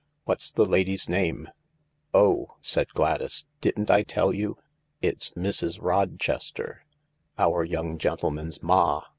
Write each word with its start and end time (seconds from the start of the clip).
"What's 0.25 0.51
the 0.51 0.65
lady's 0.65 1.07
name?"" 1.07 1.47
Oh," 2.25 2.55
said 2.59 2.87
Gladys," 2.95 3.45
didn't 3.61 3.91
I 3.91 4.01
tell 4.01 4.33
you? 4.33 4.57
It's 4.99 5.29
Mrs. 5.33 5.79
Roches 5.79 6.49
ter—our 6.49 7.63
young 7.63 7.99
gentleman's 7.99 8.63
ma. 8.63 9.01